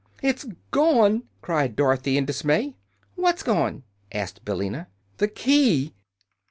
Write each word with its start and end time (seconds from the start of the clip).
"It's 0.23 0.47
gone!" 0.71 1.25
cried 1.43 1.75
Dorothy, 1.75 2.17
in 2.17 2.25
dismay. 2.25 2.73
"What's 3.13 3.43
gone?" 3.43 3.83
asked 4.11 4.43
Billina. 4.43 4.87
"The 5.17 5.27
key." 5.27 5.93